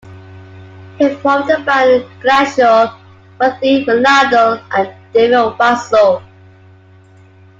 [0.97, 2.97] He formed the band Glacial
[3.39, 6.23] with Lee Ranaldo and David Watso.